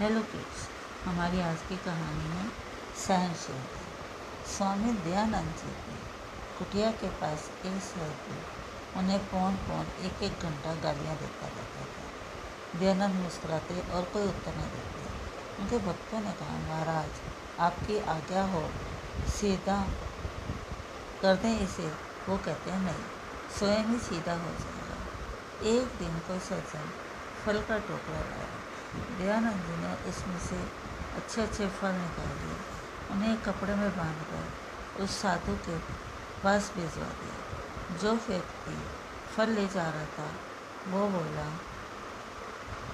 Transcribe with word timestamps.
Hello 0.00 0.20
kids 0.20 0.68
हमारी 1.04 1.40
आज 1.40 1.56
की 1.68 1.76
कहानी 1.76 2.28
है 2.28 2.48
सहनशील। 3.06 3.62
स्वामी 4.56 4.92
दयानंद 4.92 5.46
जी 5.46 5.70
की 5.70 5.96
कुटिया 6.58 6.90
के 6.90 7.08
पास 7.08 7.50
एक 7.66 7.82
साधु 7.82 8.36
उन्हें 8.98 9.18
पौन 9.26 9.56
पौन 9.56 10.04
एक 10.04 10.22
एक 10.22 10.38
घंटा 10.40 10.74
गालियाँ 10.74 11.16
देता 11.16 11.46
रहता 11.46 11.80
था। 11.84 12.80
दयानंद 12.80 13.14
मुस्कुराते 13.14 13.80
और 13.80 14.02
कोई 14.02 14.22
उत्तर 14.22 14.54
नहीं 14.56 14.70
देते। 14.70 15.62
उनके 15.62 15.78
भक्तों 15.78 16.20
ने 16.20 16.32
कहा, 16.32 16.58
महाराज, 16.58 17.10
आपकी 17.60 17.98
आज्ञा 17.98 18.42
हो, 18.42 18.70
सीधा 19.28 19.88
कर 21.22 21.36
दें 21.36 21.60
इसे। 21.60 21.88
वो 22.28 22.36
कहते 22.36 22.70
हैं, 22.70 22.80
नहीं, 22.80 23.04
स्वयं 23.58 23.84
ही 23.84 23.98
सीधा 23.98 24.32
हो 24.32 24.50
जाएगा। 24.50 25.02
एक 25.76 25.98
दिन 25.98 26.18
कोई 26.18 26.38
सज्जन 26.38 26.90
फल 27.46 27.62
का 27.62 27.78
टोकरा 27.78 28.20
लाया। 28.20 28.67
दयानंद 28.94 29.62
जी 29.66 29.76
ने 29.76 29.94
उसमें 30.10 30.38
से 30.38 30.58
अच्छे 31.16 31.42
अच्छे 31.42 31.66
फल 31.68 31.92
निकाल 31.92 32.32
लिए 32.38 32.56
उन्हें 33.10 33.36
कपड़े 33.42 33.74
में 33.74 33.90
बांधकर 33.96 35.02
उस 35.02 35.10
साधु 35.22 35.54
के 35.66 35.78
पास 36.44 36.72
भिजवा 36.76 37.08
दिया। 37.20 37.96
जो 37.96 38.12
व्यक्ति 38.28 38.76
फल 39.36 39.50
ले 39.50 39.66
जा 39.66 39.82
रहा 39.82 40.04
था, 40.04 40.28
वो 40.88 41.08
बोला, 41.08 41.46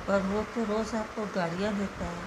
पर 0.09 0.21
वो 0.21 0.43
तो 0.55 0.65
रोज़ 0.65 0.95
आपको 0.97 1.27
गाड़ियाँ 1.27 1.73
देता 1.75 2.05
है। 2.05 2.25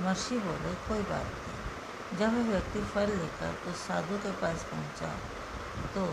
मर्शी 0.00 0.38
बोले, 0.38 0.74
कोई 0.88 1.02
बात 1.02 1.26
नहीं। 1.26 2.18
जब 2.18 2.34
वह 2.34 2.50
व्यक्ति 2.50 2.80
फल 2.84 3.10
लेकर 3.10 3.70
उस 3.70 3.86
साधु 3.86 4.16
के 4.18 4.30
पास 4.30 4.64
पहुँचा 4.64 5.14
तो 5.94 6.04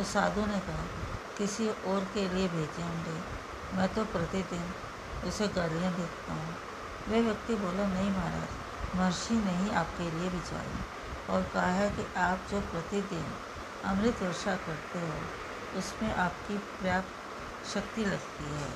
उस 0.00 0.12
साधु 0.12 0.46
ने 0.46 0.58
कहा, 0.60 0.84
किसी 1.38 1.68
और 1.68 2.04
के 2.14 2.28
लिए 2.28 2.48
भेजे 2.48 2.82
होंगे। 2.82 3.20
मैं 3.76 3.94
तो 3.94 4.04
प्रतिदिन 4.04 4.64
उसे 5.28 5.48
गालियाँ 5.56 5.92
देखता 5.92 6.32
हूँ। 6.32 6.54
वह 7.08 7.22
व्यक्ति 7.22 7.54
बोला, 7.54 7.86
नहीं 7.86 8.10
महाराज, 8.10 8.48
महर्षि 8.96 9.34
ने 9.36 9.56
ही 9.56 9.70
आपके 9.76 10.10
लिए 10.10 10.30
बिछाई 10.30 10.72
और 11.30 11.42
कहा 11.54 11.70
है 11.72 11.90
कि 11.90 12.06
आप 12.20 12.46
जो 12.50 12.60
प्रतिदिन 12.72 13.26
अमृत 13.84 14.22
वर्षा 14.22 14.54
करते 14.66 14.98
हो, 15.00 15.18
उसमें 15.78 16.12
आपकी 16.14 16.58
पर्याप्त 16.58 17.66
शक्ति 17.74 18.04
लगती 18.04 18.50
है। 18.54 18.70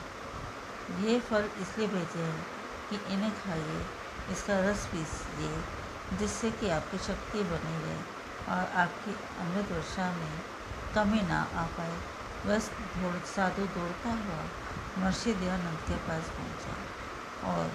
ये 1.05 1.19
फल 1.21 1.49
इसलिए 1.63 1.89
भेजे 1.89 2.23
हैं 2.23 2.47
कि 2.91 2.97
इन्हें 3.15 3.33
खाइए, 3.35 3.85
इसका 4.33 4.59
रस 4.61 4.87
पीसिए 4.87 5.53
जिससे 6.19 6.51
कि 6.51 6.71
आपकी 6.71 6.99
शक्ति 6.99 7.43
बनी 7.45 7.77
रहे 7.83 7.99
और 8.51 8.73
आपकी 8.77 9.13
अमृत 9.43 9.71
वर्षा 9.73 10.11
में 10.13 10.39
कमी 10.95 11.21
ना 11.29 11.41
आ 11.55 11.67
पाए। 11.77 11.99
बस 12.47 12.71
साधु 13.27 13.65
दौड़ता 13.75 14.11
हुआ 14.11 14.43
महर्षि 14.99 15.35
दयानंद 15.35 15.79
के 15.79 15.95
पास 15.97 16.25
पहुँचा 16.29 16.75
और 17.53 17.71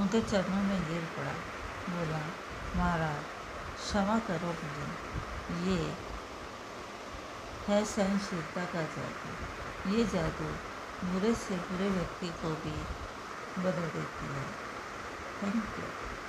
उनके 0.00 0.20
चरणों 0.20 0.62
में 0.62 0.88
गिर 0.88 1.04
पड़ा। 1.16 1.32
बोला, 1.88 2.20
महाराज, 2.76 3.24
क्षमा 3.76 4.18
करो 4.18 4.46
मुझे। 4.46 5.70
ये 5.70 5.94
है 7.68 7.84
सहनशीलता 7.84 8.64
का 8.64 8.82
जादू। 8.82 9.94
ये 9.94 10.04
जादू 10.04 10.44
बुरे 11.08 11.34
से 11.34 11.56
बुरे 11.56 11.88
व्यक्ति 11.90 12.28
को 12.28 12.50
भी 12.50 12.76
बदल 13.62 13.88
देती 13.88 14.26
है। 14.26 14.44
Thank 15.42 15.54
you 15.54 16.25